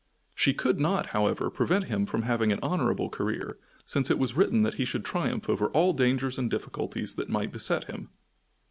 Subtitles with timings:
[0.33, 4.63] She could not, however, prevent him from having an honorable career, since it was written
[4.63, 8.09] that he should triumph over all dangers and difficulties that might beset him.